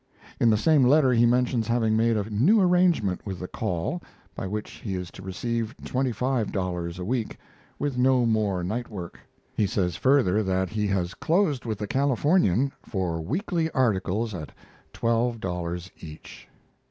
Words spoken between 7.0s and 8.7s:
week, with no more